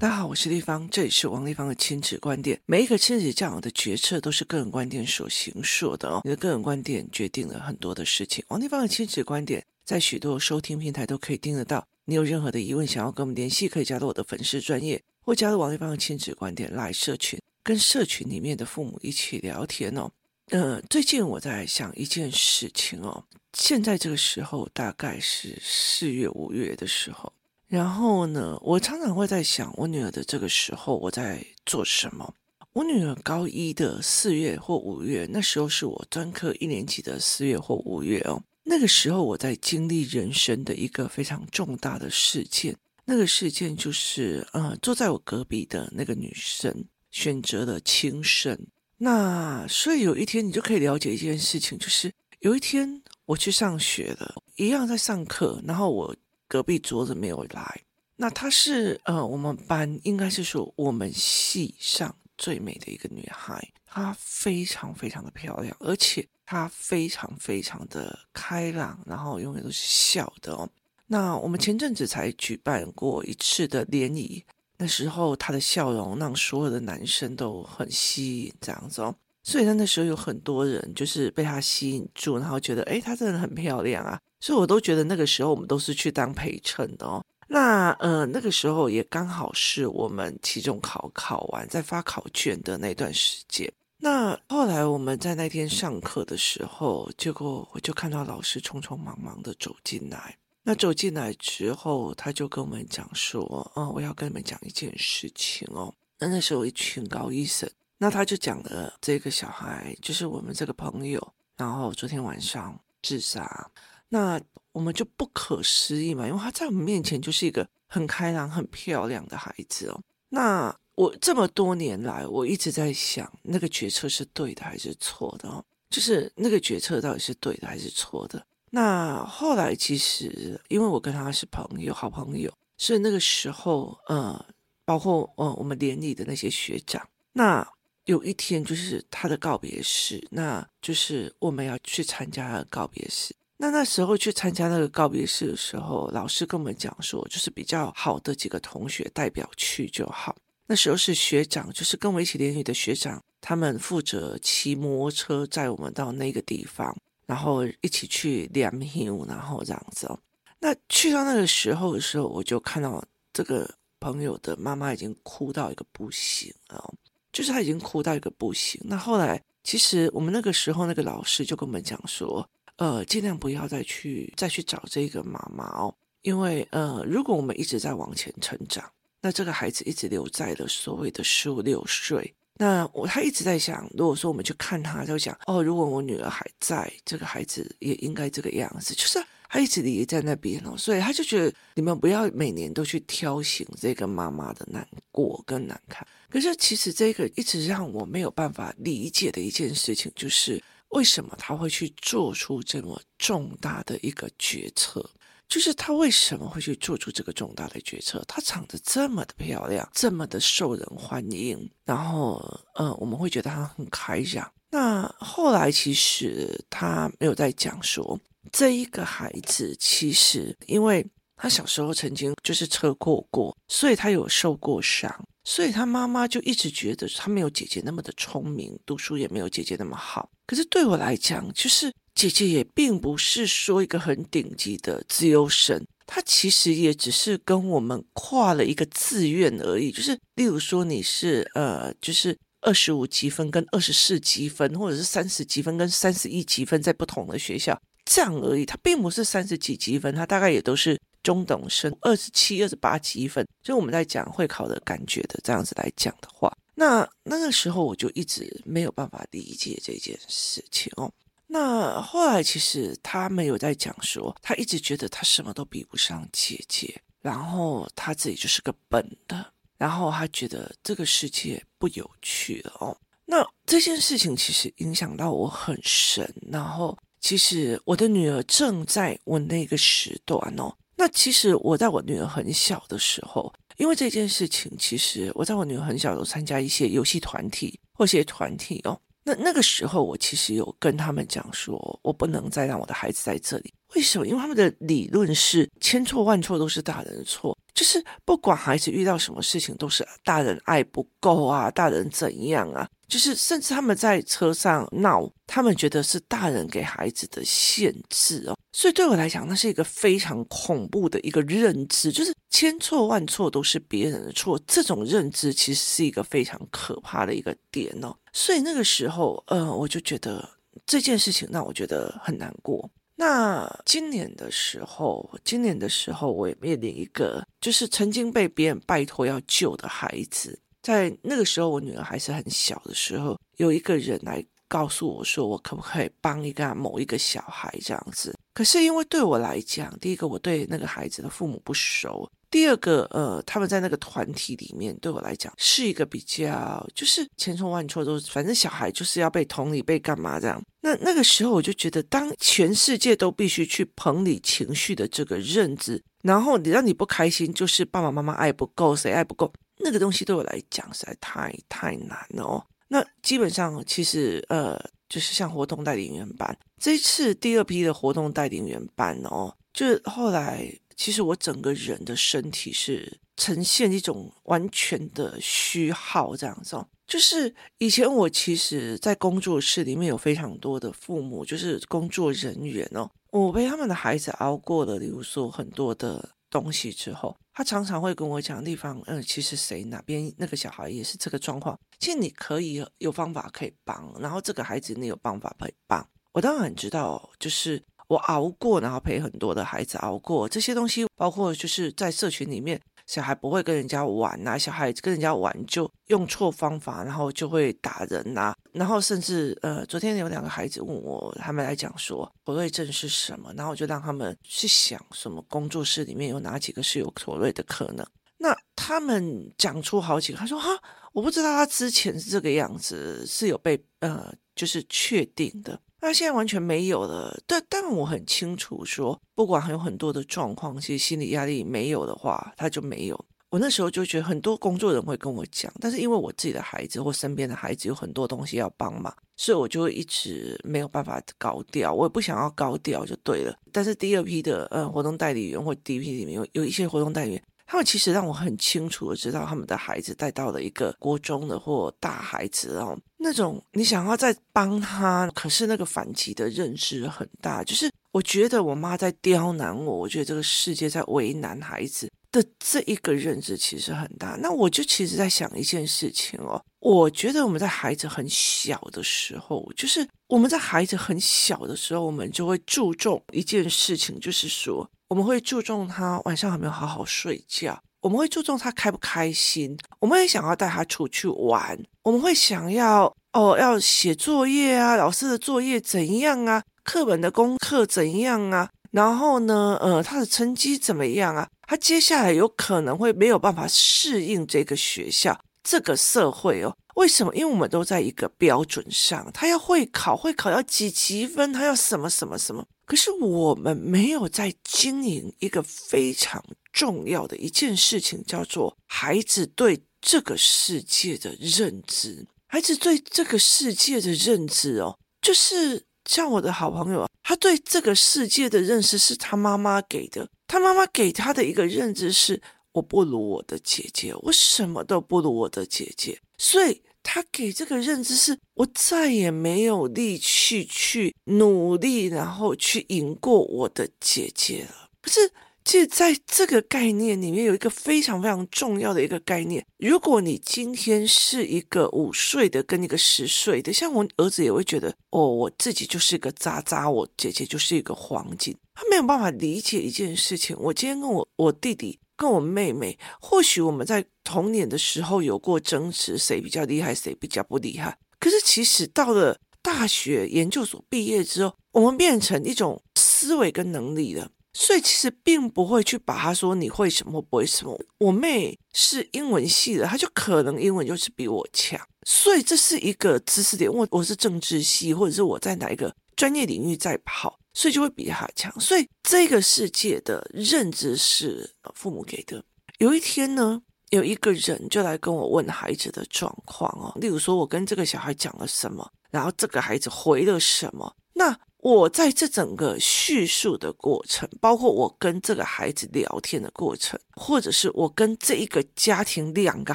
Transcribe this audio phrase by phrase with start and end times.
[0.00, 2.60] 大家好，我是丽芳，这里是王立芳的亲子观点。
[2.66, 8.44] 每一个亲子教养的决策都是个人观点所形塑的哦，你的个人观点决定了很多的事情。
[8.46, 11.84] 王立芳的亲子观点在许多收听平台都可以听得到。
[12.04, 20.08] 你有任何的疑问想要跟我们联系，可以加入我的粉丝专业，或加入王立芳的亲子观点来社群，跟社群里面的父母一起聊天哦。
[20.50, 27.32] 呃，最近我在想一件事情哦，现在这个时候大概是四月五月的时候。
[27.68, 32.34] 然后呢，我常常会在想，我女儿的这个时候我在做什么？
[32.72, 38.42] 我女儿高一的四月或五月，那时候是我专科一年级的四月或五月哦。
[38.64, 42.74] 那个时候我在经历人生的一个非常重大的事件，
[43.04, 48.58] 那个事件就是，呃，坐在我隔壁的那个女生选择了轻生。
[48.96, 52.10] 那所以有一天你就可以了解一件事情，就是
[52.40, 56.16] 有一天我去上学了，一样在上课，然后我。
[56.48, 57.82] 隔壁桌子没有来，
[58.16, 70.68] 那她是呃，我们班应该是说我们系上最美的一个女孩，她非常非常的漂亮，而且她非常非常的开朗，然后永远都是笑的哦。
[71.06, 74.42] 那我们前阵子才举办过一次的联谊，
[74.78, 79.14] 那时候她的笑容让所有的男生都很吸引，这样子哦。
[79.42, 84.20] 所以那时候有很多人就是被她吸引住，然后觉得诶，她真的很漂亮啊。
[84.40, 87.24] 所以我都觉得那个时候我们都是去当陪衬的哦。
[87.48, 93.72] 那呃那个时候也刚好是我们期中考考完在发考卷的那段时间。
[94.00, 100.36] 那后来我们在那天上课的时候，结果我就看到老师匆匆忙忙的走进来。
[100.62, 103.42] 那走进来之后，他就跟我们讲说
[103.74, 113.70] ：“嗯，我要跟你们讲一件事情哦。”那那时候一群高一生，那他就讲了这个小孩就是我们这个朋友，然后昨天晚上自杀。
[114.08, 114.40] 那
[114.72, 120.00] 我们就不可思议嘛，因为他在我们面前就是一个很开朗、很漂亮的孩子哦。
[120.28, 125.64] 那我这么多年来，我一直在想，那个决策是对的还是错的哦？
[125.90, 128.44] 就是那个决策到底是对的还是错的？
[128.70, 134.44] 那后来其实，因为我跟他是朋友、好朋友，所以那个时候，呃，
[134.84, 137.66] 包括呃我们连里的那些学长，那
[138.04, 143.34] 有一天就是他的告别式，那就是我们要去参加他的告别式。
[143.60, 150.36] 那那时候去参加那个告别式的时候，老师跟我们讲说，就是比较好的几个同学代表去就好。
[150.64, 160.16] 那时候是学长，就是跟我一起联谊的学长，他们负责骑摩托车载我们到那个地方，然后一起去联谊，然后这样子哦。
[160.60, 163.68] 那去到那个时候的时候，我就看到这个
[163.98, 166.94] 朋友的妈妈已经哭到一个不行了，
[167.32, 168.80] 就是他已经哭到一个不行。
[168.84, 172.48] 那后来，其实我们那个时候那个老师就跟我们讲说。
[172.78, 178.88] 呃，尽量不要再去再去找这个妈妈哦，因为呃，如果我们一直在往前成长，
[179.20, 196.06] 那这个孩子一直留在了所谓的十五六岁，那我他一直在想，如果说我们去看他，就想哦，如果我女儿还在，这个孩子也应该这个样子，就是他一直离在那边哦，所以他就觉得你们不要每年都去挑醒这个妈妈的难过跟难看。
[196.30, 200.62] 可是其实这个一直让我没有办法理解的一件事情就是。
[200.90, 205.08] 为什么他会去做出这么重大的一个决策？
[205.48, 208.22] 就是他为什么会去做出这个重大的决策？
[208.28, 214.52] 他长得这么的漂亮，这么的受人欢迎，然后，呃，我们会觉得他很开朗。
[214.70, 218.20] 那后来其实他没有在讲说，
[218.52, 221.06] 这一个孩子其实因为
[221.36, 225.26] 他小时候曾经就是车祸过，所以他有受过伤。
[225.44, 230.28] 所以他妈妈就一直觉得他没有姐姐那么的聪明，读书也没有姐姐那么好。
[230.48, 239.92] 可是对我来讲，就是姐姐也并不是说一个很顶级的资优生，她其实也只是跟我们跨了一个志愿而已。
[239.92, 248.64] 就是例如说你是呃，就是二十五积分跟二十四积分，或者是三十积分跟三十一积分，在不同的学校这样而已。
[248.64, 250.98] 她并不是三十几积分，她大概也都是。
[251.20, 261.12] 中等生二十七、二十八积分，就我们在讲会考的感觉的这样子来讲的话，那那个时候我就一直没有办法理解这件事情哦。
[261.48, 269.44] 那后来其实他没有在讲说，他一直觉得他什么都比不上姐姐，然后他自己就是个笨的，
[269.76, 272.96] 然后他觉得这个世界不有趣了哦。
[273.26, 280.72] 那这件事情其实影响到我很深，然后其实我的女儿正在我那个时段哦。
[280.96, 289.00] 那其实我在我女儿很小的时候，因为这件事情，其实我在我女儿很小的时候参加一些游戏团体或一些团体哦。
[289.24, 293.72] 那那个时候，我其实有跟他们讲说，我不能再让我的孩子在这里。
[293.94, 294.26] 为什么？
[294.26, 308.56] 因为他们的理论是千错万错都是大人的错，就是不管孩子遇到什么事情，都是大人爱不够啊，大人怎样啊，就是甚至他们在车上闹，他们觉得是大人给孩子的限制哦。
[308.72, 314.60] 所以对我来讲，那是一个非常恐怖的一个认知，就是千错万错都是别人的错。
[314.66, 318.14] 这种认知其实是一个非常可怕的一个点哦。
[318.34, 320.46] 所以那个时候，呃，我就觉得
[320.86, 322.88] 这件事情让我觉得很难过。
[323.20, 338.32] 那今年的时候，今年的时候，我也面临一个，就是曾经被别人拜托要救的孩子，在那个时候，我女儿还是很小的时候，有一个人来告诉我说，我可不可以帮一个某一个小孩这样子。
[338.54, 342.30] 可是因为对我来讲，第一个我对那个孩子的父母不熟。
[342.50, 350.62] 第二个，呃，他们在那个团体里面，对我来讲是一个比较，就是千错万错都，反正小孩就是要被同理，被干嘛这样。
[350.80, 362.64] 那那个时候我就觉得，当全世界都必须去捧你情绪的这个认知，然后你让你不开心，就是爸爸妈妈爱不够，谁爱不够，那个东西对我来讲实在太太难了哦。
[362.88, 370.72] 那基本上其实，呃，就是像活动带领员班这一次第二批的活动带领员班哦，就是后来。
[370.98, 376.76] 其实我整个人的身体是呈现一种完全的虚耗，这样子。
[377.06, 383.08] 就是以前我其实，在工作室里面有非常多的父母，就是工作人员哦。
[383.30, 396.04] 我被他们的孩子熬过了，例如说很多的东西之后，他常常会跟我讲地方，嗯，其实谁哪边那个小孩也是这个状况，其实你可以有方法可以帮，然后这个孩子你有办法可以帮。
[396.32, 397.80] 我当然知道，就是。
[398.08, 400.48] 我熬过，然后陪很多的孩子熬过。
[400.48, 418.06] 这些东西，包括就是在社群里面，小孩不会跟人家玩呐、小孩跟人家玩就用错方法，然后就会打人呐、然后甚至呃，昨天有两个孩子问我，他们来讲说妥瑞症是什么，然后我就让他们去想什么工作室里面有哪几个是有妥瑞的可能，
[418.38, 420.70] 那他们讲出好几个，他说哈，
[421.12, 425.78] 我不知道他之前是这个样子，是有被呃，就是确定的。
[426.00, 433.24] 那现在完全没有了，但但我很清楚说，不管还有很多的状况，其实心理压力没有的话，他就没有。
[433.50, 443.56] 我那时候就觉得很多工作人会跟我讲，但是因为我自己的孩子或身边的孩子有很多东西要帮忙，所以我就一直没有办法高调，我也不想要高调就对了。
[443.72, 447.42] 但是第二批的呃活动代理员或第一批里面有有一些活动代理员。
[447.70, 457.62] 他们其实让我很清楚的知道，他们的孩子带到了一个国中的或大孩子哦，那种你想要再帮他，可是那个反击的认知很大。
[457.62, 464.38] 就是我觉得我妈在刁难我，我觉得这个世界在为难孩子的这一个认知其实很大。
[464.40, 474.88] 那我就其实在想一件事情哦，我觉得我们在孩子很小的时候，就是我们在孩子很小的时候，我们就会注重一件事情，就是说。
[475.08, 491.48] 我们会注重他晚上有没有好好睡觉，我们会注重他开不开心，我们也想要带他出去玩，我们会想要哦要写作业啊，老师的作业怎样啊，课本的功课怎样啊，然后呢，呃，他的成绩怎么样啊？
[491.66, 496.74] 他接下来有可能会没有办法适应这个学校、这个社会哦。
[496.96, 497.34] 为什么？
[497.34, 502.64] 因为我们都在一个标准上，他要会考，会考要几级分，他要什么什么什么。
[502.88, 506.42] 可是我们没有在经营一个非常
[506.72, 512.26] 重要的一件事情，叫做孩子对这个世界的认知。
[512.46, 520.26] 孩子对这个世界的认知哦，就是像我的好朋友，他对这个世界的认识是他妈妈给的。
[520.46, 522.40] 他妈妈给他的一个认知是：
[522.72, 526.82] 我不如我的姐姐，我什么都不如我的姐姐，所以。
[527.10, 534.90] 他给这个认知是，我再也没有力气去努力，然后去赢过我的姐姐了。
[535.00, 535.32] 可是，
[535.64, 548.54] 其实在这个概念里面有一个非常非常重要的一个概念：如果你今天是一个五岁的跟一个十岁的，像我儿子也会觉得，哦，我自己就是一个渣渣，我姐姐就是一个黄金。
[548.74, 550.54] 他没有办法理解一件事情。
[550.60, 551.98] 我今天跟我我弟弟。
[552.18, 557.96] 跟我妹妹，或许我们在童年的时候有过争执，谁比较厉害，谁比较不厉害。
[558.18, 567.80] 可是其实到了大学、研究所毕业之后，我们变成一种思维跟能力了，所以其实并不会去把他说你会什么不会什么。
[567.98, 573.72] 我妹是英文系的，她就可能英文就是比我强，所以这是一个知识点。
[573.72, 577.38] 我我是政治系，或者是我在哪一个专业领域在跑。
[577.58, 582.40] 所以就会比他强，所以这个世界的认知是父母给的。
[582.78, 583.60] 有一天呢，
[583.90, 590.94] 有一个人就来跟我问孩子的状况哦，例如说我跟这个小孩讲了什么，然后这个孩子回了什么？
[591.14, 599.74] 那我在这整个叙述的过程，包括我跟这个孩子聊天的过程，或者是我跟这一个家庭两个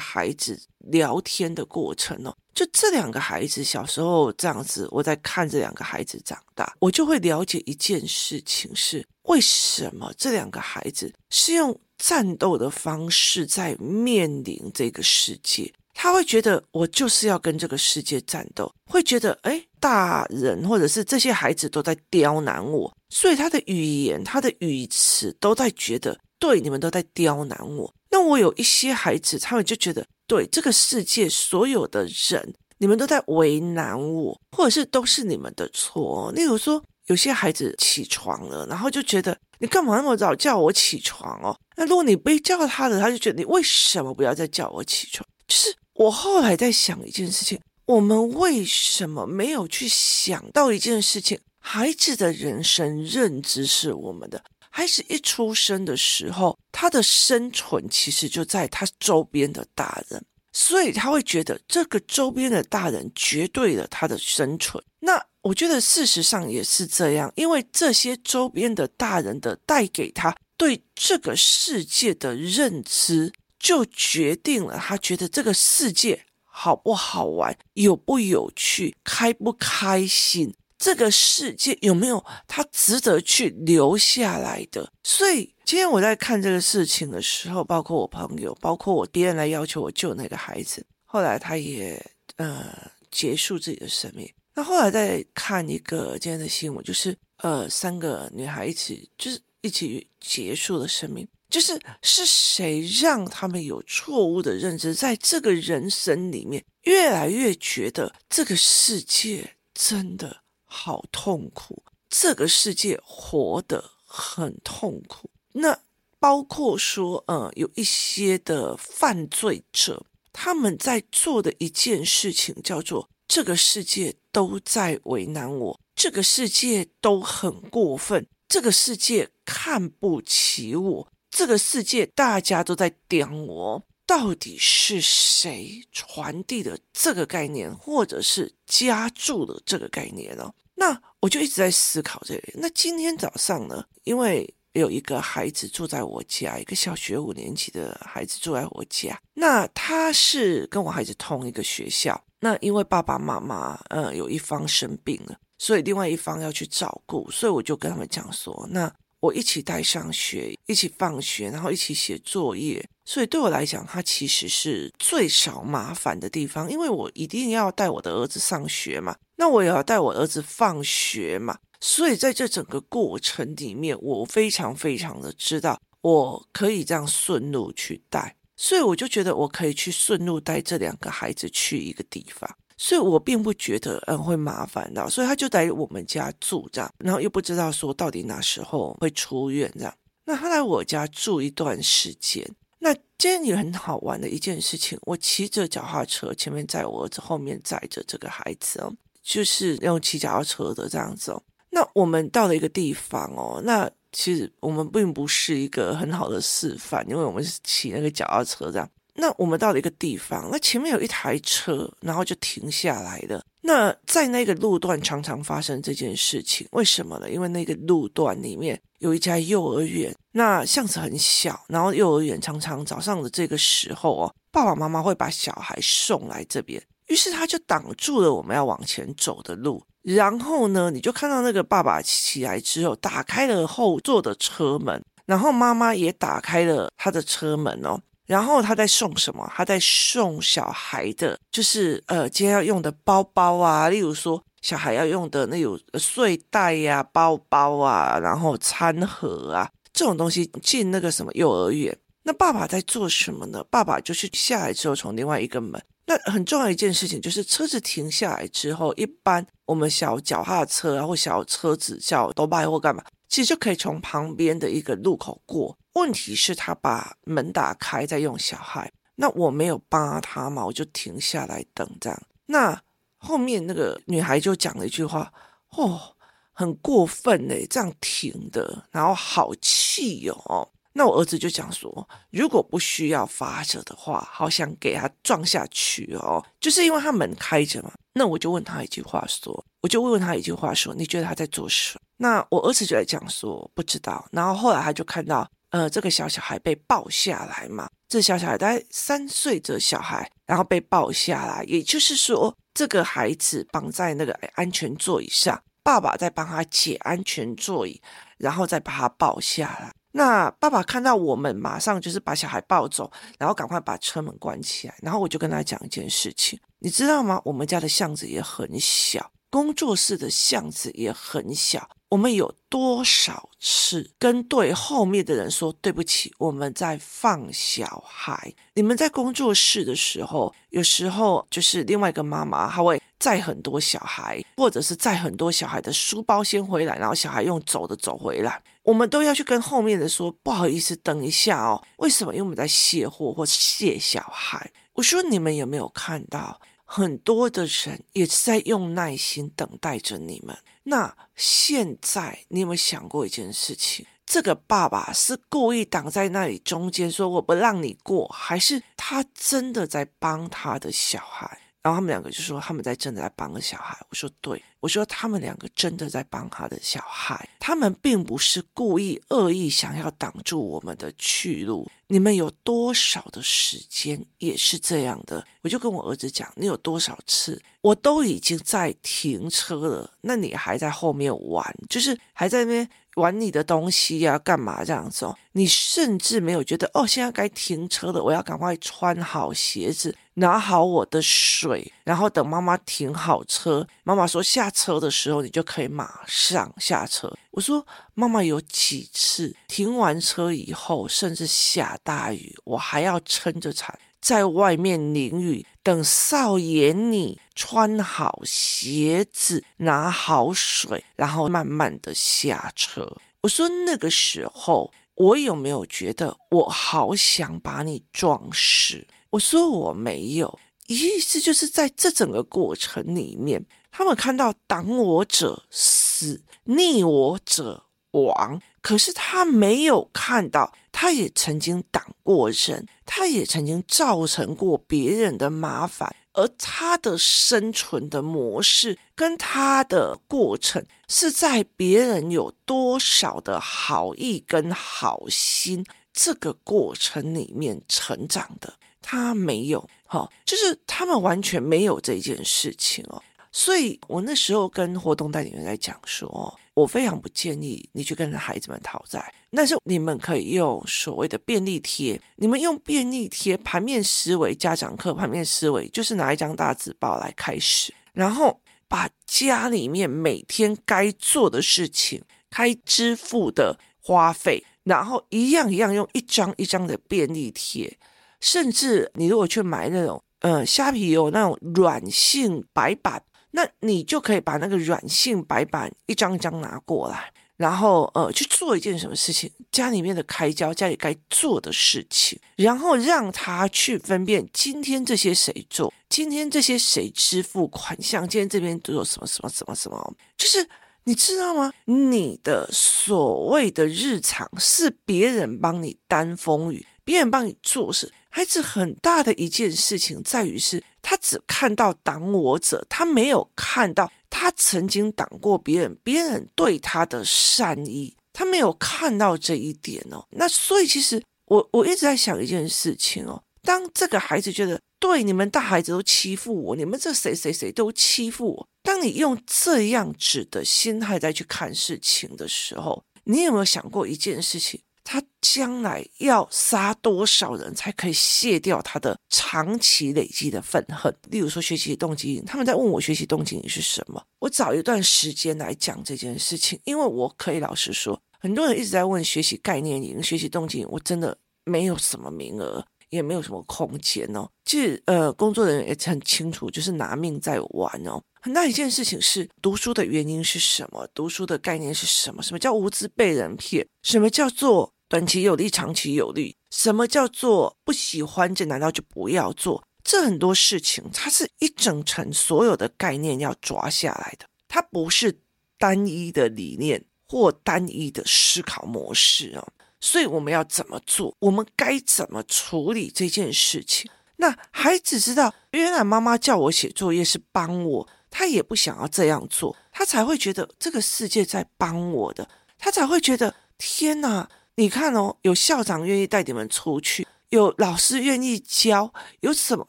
[0.00, 15.72] 孩子聊天的过程哦，就这两个孩子小时候这样子，我在看这两个孩子长大，我就会了解一件事情是：为什么这两个孩子是用战斗的方式在面临这个世界？
[15.96, 27.94] 他会觉得我就是要跟这个世界战斗，会觉得诶，大人或者是这些孩子都在刁难我，所以他的语言、他的语词都在觉得，对，你们都在刁难我。
[28.10, 36.32] 那我有一些孩子，他们就觉得，对，这个世界所有的人，你们都在为难我，或者是都是你们的错。
[36.32, 41.56] 例如说，有些孩子起床了，然后就觉得你干嘛那么早叫我起床哦？
[41.76, 45.26] 那如果你不叫他的，他就觉得你为什么不要再叫我起床？
[45.46, 45.74] 就是。
[45.94, 51.38] 我后来在想一件事情：我们为什么没有去想到一件事情？
[51.60, 54.42] 孩子的人生认知是我们的。
[54.76, 64.82] 孩子一出生的时候，他的生存其实就在他周边的大人，所以他会觉得这个周边的大人绝对了他的生存。
[64.98, 73.32] 那我觉得事实上也是这样，因为这些周边的大人的带给他对这个世界的认知。
[73.56, 80.54] 就决定了，他觉得这个世界好不好玩，有不有趣，开不开心，
[80.84, 84.92] 这个世界有没有他值得去留下来的。
[85.02, 91.98] 所以今天我在看这个事情的时候，包括我朋友，包括我别人来要求我救那个孩子，后来他也
[92.36, 92.66] 呃
[93.10, 94.30] 结束自己的生命。
[94.54, 101.26] 那后来再看一个今天的新闻，就是呃三个女孩一起就是一起结束了生命。
[101.48, 110.43] 就是是谁让他们有错误的认知，在这个人生里面，越来越觉得这个世界真的
[110.76, 115.30] 好痛苦，这个世界活得很痛苦。
[115.52, 115.78] 那
[116.18, 131.08] 包括说，呃，有一些的犯罪者，他们在做的一件事情叫做：这个世界都在为难我，这个世界都很过分，这个世界看不起我。
[131.30, 140.52] 这个世界大家都在刁我，到底是谁传递了这个概念，或者是加注了这个概念呢？
[140.84, 142.52] 那我就一直在思考这个。
[142.56, 152.22] 那今天早上呢，因为有一个孩子住在我家，一个小学五年级的孩子住在我家，那他是跟我孩子同一个学校。
[152.40, 158.92] 那因为爸爸妈妈，呃，有一方生病了，所以另外一方要去照顾，所以我就跟他们讲说，那。
[159.20, 182.48] 我一起带上学，一起放学，然后一起写作业，所以对我来讲，它其实是最少麻烦的地方，因为我一定要带我的儿子上学嘛，那我也要带我儿子放学嘛，所以在这整个过程里面，我非常非常的知道我可以这样顺路去带，所以我就觉得我可以去顺路带这两个孩子去一个地方。
[182.76, 189.94] 所以我并不觉得嗯会麻烦到，所以他就在我们家住这样，然后又不知道说到底哪时候会出院这样。
[190.24, 192.44] 那他来我家住一段时间，
[192.80, 198.92] 那今天也很好玩的一件事情，我骑着脚踏车，前面载我儿子，后面载着这个孩子哦，
[199.24, 201.42] 就是用骑脚踏车的这样子哦。
[201.70, 208.88] 那我们到了一个地方哦，那其实我们并不是一个很好的示范，因为我们是骑那个脚踏车这样。
[209.16, 213.44] 那我们到了一个地方，那前面有一台车，然后就停下来了。
[213.60, 217.30] 那在那个路段常常发生这件事情，为什么呢？
[217.30, 229.84] 因为那个路段里面有一家幼儿园，那巷子很小，然后幼儿园常常早上的这个时候哦，爸爸妈妈会把小孩送来这边，于是他就挡住了我们要往前走的路。
[230.02, 237.98] 然后呢，你就看到那个爸爸起来之后，打开了后座的车门，然后妈妈也打开了他的车门哦。
[238.26, 239.50] 然后他在送什么？
[239.54, 251.94] 他在送小孩的，就是呃，今天要用的包包啊，例如说小孩要用的那种睡袋呀、包包啊，然后餐盒啊这种东西进那个什么幼儿园。
[252.22, 253.62] 那爸爸在做什么呢？
[253.70, 255.82] 爸爸就是下来之后从另外一个门。
[256.06, 265.78] 那很重要一件事情就是车子停下来之后，一般我们小脚踏车啊或小车子小都拜或干嘛，其实就可以从旁边的一个路口过。
[265.94, 272.22] 问题是，他把门打开在用小孩，那我没有扒他嘛，我就停下来等这样。
[272.46, 272.82] 那
[273.16, 275.32] 后面那个女孩就讲了一句话
[275.70, 276.16] ：“哦，
[276.52, 287.92] 很过分嘞，这样停的，然后好气哦。”那我儿子就讲说：“如果不需要罚则的话，好想给他撞下去哦，就是因为他门开着嘛。
[288.12, 292.00] 那我就问他一句话说，我就问问他一句话说，你觉得他在做什么？
[292.18, 294.24] 那我儿子就在讲说不知道。
[294.30, 308.00] 然后后来他就看到，呃，这个小小孩被抱下来嘛，这小小孩大概三岁的小孩，然后被抱下来，也就是说，这个孩子绑在那个安全座椅上，爸爸在帮他解安全座椅，
[308.38, 309.92] 然后再把他抱下来。
[310.16, 314.94] 那爸爸看到我们，马上就是把小孩抱走，然后赶快把车门关起来。
[315.02, 317.42] 然后我就跟他讲一件事情，你知道吗？
[317.44, 321.90] 我们家的巷子也很小，工作室的巷子也很小。
[322.10, 326.32] 我们有多少次跟对后面的人说对不起？
[326.38, 328.54] 我们在放小孩。
[328.74, 338.62] 你们在工作室的时候，有时候就是另外一个妈妈，她会载很多小孩，或者是载很多小孩的书包先回来，然后小孩用走的走回来。
[338.84, 341.82] 我们都要去跟后面的说不好意思，等一下哦。
[341.96, 342.32] 为什么？
[342.32, 344.70] 因为我们在卸货或卸小孩。
[344.92, 350.56] 我说你们有没有看到，很多的人也是在用耐心等待着你们。
[350.84, 354.06] 那现在你有没有想过一件事情？
[354.26, 361.58] 这个爸爸是故意挡在那里中间，说我不让你过，还是他真的在帮他的小孩？
[361.84, 363.94] 然后他们两个就说他们在真的在帮个小孩。
[364.08, 371.86] 我说对，我说他们两个真的在帮他的小孩，他们并不是故意恶意想要挡住我们的去路。
[372.14, 375.44] 你们有多少的时间也是这样的？
[375.62, 382.88] 我就跟我儿子讲，你有多少次我都已经在停车了，那你还在后面玩，就是还在那边。
[383.16, 385.38] 玩你的东西呀、啊，干嘛这样子哦？
[385.52, 393.86] 你甚至没有觉得哦，现在该停车了，我要赶快穿好鞋子，拿好我的水，然后等妈妈停好车。
[394.02, 397.32] 妈妈说下车的时候，你就可以马上下车。
[397.50, 397.84] 我说
[398.14, 403.98] 妈妈有几次停完车以后，甚至下大雨，我还要撑着伞。
[404.20, 413.18] 在外面淋雨，等少爷你穿好鞋子，拿好水，然后慢慢的下车。
[413.42, 419.06] 我说那个时候，我有没有觉得我好想把你撞死？
[419.28, 428.60] 我说我没有，意思就是在这整个过程里面，他们看到挡我者死，逆我者亡。
[428.80, 453.20] 可是他没有看到，他也曾经挡过人，他也曾经造成过别人的麻烦，而他的生存的模式跟他的过程是在别人有多少的好意跟好心这个过程里面成长的，他没有，哈，就是他们完全没有这件事情哦。
[453.50, 477.96] 所以我那时候跟活动代理人在讲说，我非常不建议你去跟孩子们讨债，但是你们可以用所谓的便利贴，你们用便利贴盘面思维家长课盘面思维，就是拿一张大纸报来开始，然后把家里面每天该做的事情、该支付的花费，然后一样一样用一张一张的便利贴，
[478.44, 483.22] 甚至你如果去买那种呃虾皮有那种软性白板。
[483.56, 500.68] 那你就可以把那个软性白板一张一张拿过来，然后呃去做一件什么事情，家里面的开销，家里该做的事情，然后让他去分辨今天这些谁做，今天这些谁支付款项，今天这边都有什么什么什么什么，就是
[501.04, 501.72] 你知道吗？
[501.84, 508.12] 你的所谓的日常是别人帮你担风雨，别人帮你做事。
[508.36, 520.26] 孩子很大的一件事情在于是，他只看到挡我者，他没有看到他曾经挡过别人，别人对他的善意，他没有看到这一点哦。
[520.32, 534.80] 那所以其实我我一直在想一件事情哦，当这个孩子觉得对你们大孩子都欺负我，你们这谁谁谁都欺负我，当你用这样子的心态再去看事情的时候，你有没有想过一件事情？
[535.04, 541.14] 他将来要杀多少人才可以卸掉他的长期累积的愤恨？
[541.28, 544.20] 例如说学习动机，他们在问我学习动机是什么？
[544.40, 554.48] 我找一段时间来讲这件事情，因为我可以老实说，很多人一直在问学习概念营、学习动机，我真的没有什么名额，也没有什么空间哦。
[554.64, 558.20] 其实呃，工作人员也很清楚，就是拿命在玩哦。
[558.44, 561.08] 很大一件事情是读书的原因是什么？
[561.14, 562.42] 读书的概念是什么？
[562.42, 563.88] 什么叫无知被人骗？
[564.02, 564.92] 什么叫做？
[565.08, 566.54] 短期有利，长期有利。
[566.70, 568.54] 什么叫做不喜欢？
[568.54, 569.82] 这难道就不要做？
[570.02, 575.38] 这很多事情，它是一整层所有的概念要抓下来的，它不是
[575.78, 579.66] 单一的理念或单一的思考模式哦。
[580.02, 581.34] 所以我们要怎么做？
[581.38, 584.10] 我们该怎么处理这件事情？
[584.36, 594.48] 那孩子知道，原来妈妈叫我写作业是帮我，他也不想要这样做，他才会觉得这个世界在帮我的，他才会觉得天哪！
[594.74, 599.86] 你看哦，有校长愿意带你们出去，有老师愿意教，有什么，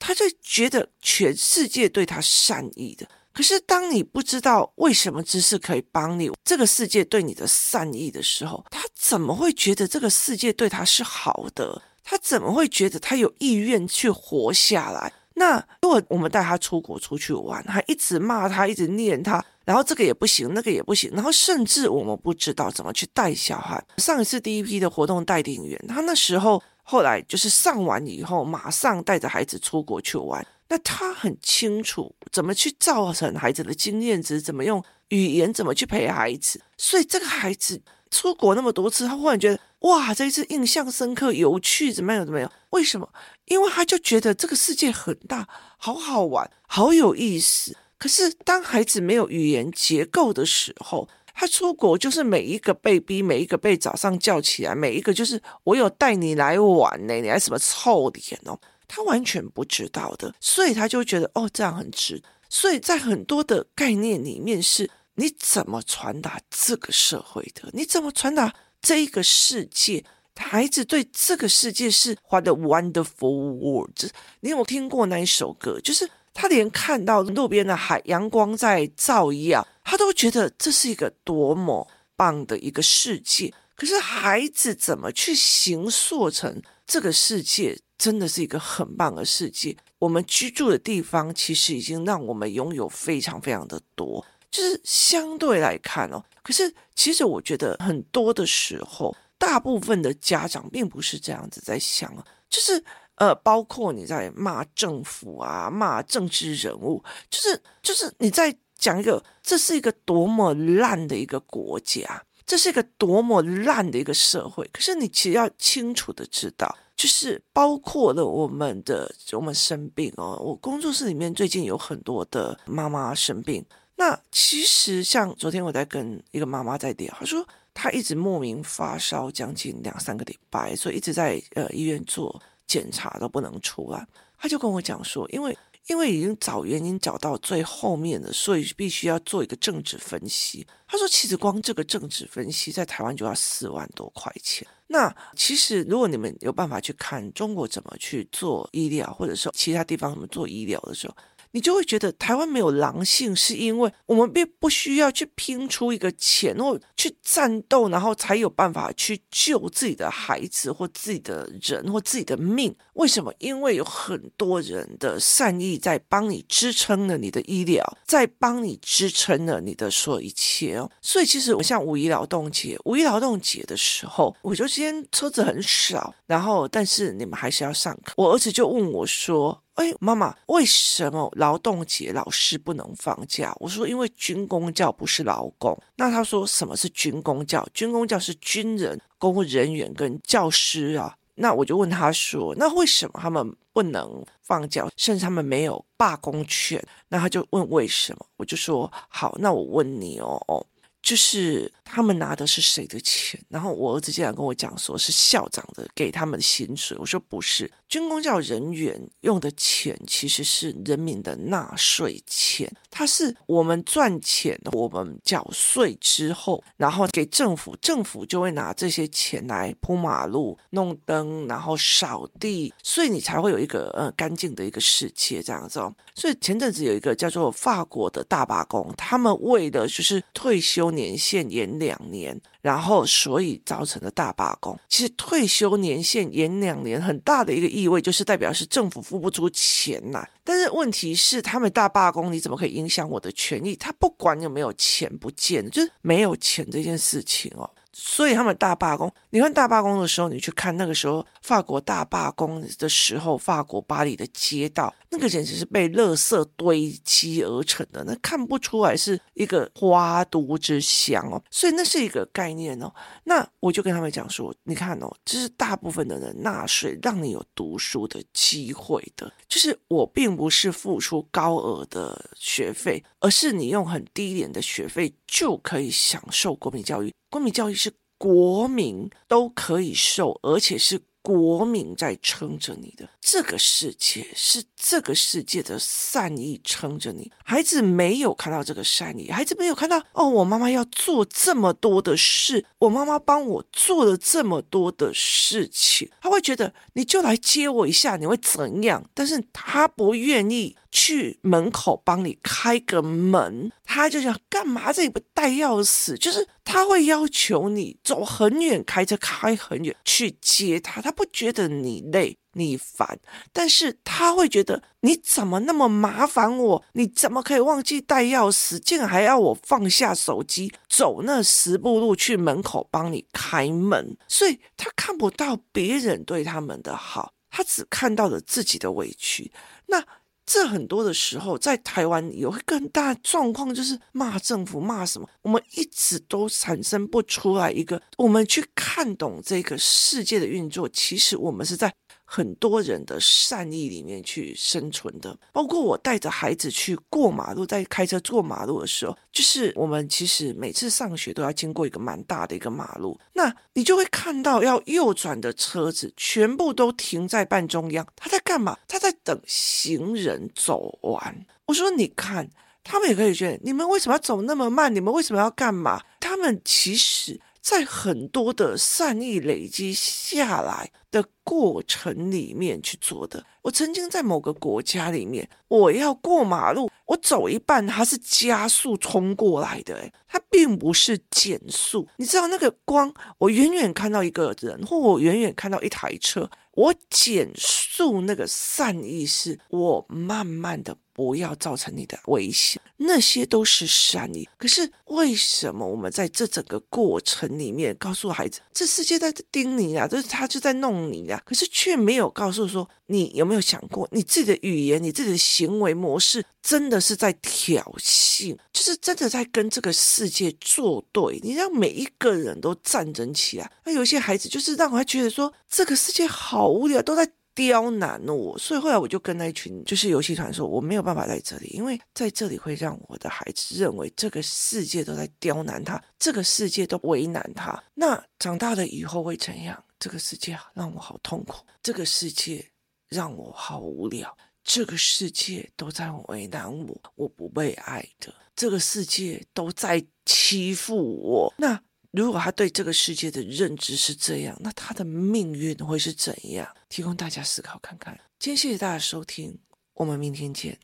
[0.00, 3.06] 他就觉得全世界对他善意的。
[3.32, 11.80] 可是当你不知道为什么知识可以帮你，这个世界对你的善意的时候，他怎么会觉得这个世界对他是好的？
[12.02, 15.12] 他怎么会觉得他有意愿去活下来？
[15.34, 23.84] 那如果我们带他出国出去玩，还一直骂他，一直念他，然后这个也不行，那个也不行，然后甚至我们不知道怎么去带小孩。
[23.98, 30.46] 上一次第一批的活动带领员，他那时候后来就是上完以后，马上带着孩子出国去玩。
[30.66, 36.60] 那他很清楚怎么去造成孩子的经验值，怎么用语言，怎么去陪孩子。
[36.78, 42.24] 所以这个孩子出国那么多次，他忽然觉得哇，这一次印象深刻、有趣，怎么样？
[42.24, 42.50] 怎么样？
[42.70, 43.08] 为什么？
[43.44, 47.76] 因为他就觉得这个世界很大，好好玩，好有意思。
[47.98, 58.58] 可是当孩子没有语言结构的时候，他出国就是每一个被逼，每一个被早上叫起来，每一个就是我有带你来玩呢，你还什么臭脸哦？
[58.88, 62.22] 他完全不知道的，所以他就觉得哦，这样很值。
[62.48, 67.68] 所以在很多的概念里面，是你怎么传达这个社会的？
[67.72, 70.04] 你怎么传达这一个世界？
[70.36, 74.10] 孩子对这个世界是 What a wonderful world。
[74.40, 75.80] 你有没有听过那一首歌？
[75.80, 83.54] 就是他连看到路边的海阳光在照耀，他都觉得这是一个多么棒的一个世界。
[83.74, 87.78] 可是孩子怎么去形塑成这个世界？
[87.96, 89.76] 真的是一个很棒的世界。
[90.00, 96.22] 我们居住的地方其实已经让我们拥有非常非常的多，就是相对来看哦。
[96.44, 99.12] 可是其实我觉得很多的时候。
[99.36, 102.82] 大部分的家长并不是这样子在想啊，就是
[103.16, 114.66] 呃，包括你在骂政府啊，骂政治人物，就是就是你在讲一个，这是一个多么烂的一个国家，这是一个多么烂的一个社会。
[114.72, 123.62] 可是你其实要清楚的知道，就是包括了我们的我们生病哦，我工作室里面最近有很多的妈妈生病，
[123.96, 127.46] 那其实像昨天我在跟一个妈妈在聊，她说。
[127.76, 134.06] 他一直莫名发烧，将近两三个礼拜，所以一直在呃医院做检查都不能出来。
[134.38, 140.64] 他就跟我讲说，因为因为已经找原因找到最后面了，所以必须要做一个政治分析。
[140.86, 144.64] 他说，其实光这个政治分析在台湾就要四万多块钱。
[144.86, 151.16] 那其实如果你们有办法去看中国怎么去做医疗，或者说其他地方怎么做医疗的时候。
[151.54, 162.74] 你就会觉得台湾没有狼性，是因为我们并不需要去拼出一个钱或去战斗，然后才有办法去救自己的孩子或自己的人或自己的命。
[162.94, 163.32] 为什么？
[163.38, 170.90] 因为有很多人的善意在帮你支撑了你的医疗，在帮你支撑了你的所有一切哦。
[171.00, 178.12] 所以其实我像五一劳动节，五一劳动节的时候，我就今天车子很少，然后但是你们还是要上课。
[178.16, 179.60] 我儿子就问我说。
[179.74, 183.52] 哎，妈妈，为什么劳动节老师不能放假？
[183.58, 185.76] 我说，因为军公教不是劳工。
[185.96, 187.66] 那他说，什么是军公教？
[187.74, 191.16] 军公教是军人、公务人员跟教师啊。
[191.36, 194.88] 那我就问他说，那为什么他们不能放假？
[194.96, 196.80] 甚至他们没有罢工权？
[197.08, 198.24] 那他就问为什么？
[198.36, 200.64] 我就说，好，那我问你哦哦。
[201.04, 203.38] 就是他们拿的是谁的钱？
[203.50, 206.96] 然后我儿子竟然跟我讲说是校长的给他们的薪水。
[206.98, 225.94] 我说不是，军公教人员用的钱其实是人民的纳税钱，它是我们赚钱，我们缴税之后，然后给政府，政府就会拿这些钱来铺马路、弄灯，然后扫地，所以你才会有一个呃干净的一个世界这样子哦。
[226.14, 230.93] 所以前阵子有一个叫做法国的大罢工，他们为的就是退休。
[230.94, 234.78] 年限延两年，然后所以造成的大罢工。
[234.88, 240.28] 其实退休年限延两年，很大的一个意味就是代表是政府付不出钱来。
[240.42, 243.74] 但是问题是，他们大罢工，你怎么可以影响我的权益？
[243.76, 247.68] 他不管有没有钱不见，就是没有钱这件事情哦。
[247.96, 261.40] 所以他们大罢工，你看大罢工的时候，你去看那个时候法国大罢工的时候，法国巴黎的街道，那个简直是被垃圾堆积而成的，那看不出来是一个花都之乡哦。
[261.50, 262.92] 所以那是一个概念哦。
[263.22, 269.32] 那我就跟他们讲说，你看哦，这是大部分的人纳税，让你有读书的机会的。
[269.48, 277.12] 就是我并不是付出高额的学费，而是你用很低廉的学费就可以享受国民教育。
[277.34, 287.32] 国民教育是国民都可以受，而且是国民在撑着你的，这个世界是这个世界的善意撑着你。
[287.42, 299.04] 孩子没有看到这个善意，孩子没有看到哦，我妈妈要做这么多的事，我妈妈帮我做了这么多的事情，他会觉得你就来接我一下，你会怎样？
[299.12, 300.76] 但是他不愿意。
[300.94, 304.92] 去门口帮你开个门，他就想干嘛？
[304.92, 306.16] 这里不带钥匙？
[306.16, 311.02] 就是他会要求你走很远，开车开很远去接他。
[311.02, 313.18] 他不觉得你累你烦，
[313.52, 316.84] 但是他会觉得你怎么那么麻烦我？
[316.92, 318.78] 你怎么可以忘记带钥匙？
[318.78, 324.16] 竟然还要我放下手机，走那十步路去门口帮你开门？
[324.28, 329.50] 所以他看不到别人对他们的好，他只看到了自己的委屈。
[329.86, 330.00] 那。
[330.46, 340.88] 这很多的时候，在台湾有一个大的状况，就是骂政府骂什么，我们一直都产生不出来一个，我们去看懂这个世界的运作。
[340.88, 341.92] 其实我们是在。
[342.34, 358.76] 很多人的善意里面去生存的，包括我带着孩子去过马路，在开车过马路的时候，就是我们其实每次上学都要经过一个蛮大的一个马路，那你就会看到要右转的车子全部都停在半中央，他在干嘛？
[358.88, 361.46] 他在等行人走完。
[361.66, 362.50] 我说，你看，
[362.82, 364.92] 他们也可以觉得，你们为什么要走那么慢？
[364.92, 366.02] 你们为什么要干嘛？
[366.18, 367.40] 他们其实。
[367.64, 373.42] 在很多的善意累积下来的过程里面去做的。
[373.62, 382.06] 我曾经在某个国家里面，我要过马路，我走一半，它是加速冲过来的，诶，它并不是减速。
[382.18, 390.98] 你知道那个光，我远远看到一个人，或我远远看到一台车，我减速那个善意是，我慢慢的。
[391.14, 394.46] 不要造成你的危险，那些都是善意。
[394.58, 411.38] 可是为什么我们在这整个过程里面告诉孩子，这世界在盯你啊，就是他就在弄你啊，可是却没有告诉说，你有没有想过，你自己的语言，你自己的行为模式，真的是在挑衅，就是真的在跟这个世界作对。
[411.44, 417.30] 你让每一个人都战争起来，那有些孩子就是让他觉得说，这个世界好无聊，都在。
[417.54, 427.82] 刁难我，所以后来我就跟那一群就是游戏团说，我没有办法在这里，因为在这里会让我的孩子认为这个世界都在刁难他，这个世界都为难他。
[427.94, 429.82] 那长大了以后会怎样？
[429.98, 432.68] 这个世界让我好痛苦，这个世界
[433.08, 441.54] 让我好无聊，这个世界都在为难我，我不被爱的，这个世界都在欺负我。
[441.58, 441.80] 那。
[442.16, 446.64] 如果他对这个世界的认知是这样，那他的命运会是怎样？
[446.88, 448.16] 提供大家思考看看。
[448.38, 449.58] 今天谢谢大家收听，
[449.94, 450.78] 我们明天见。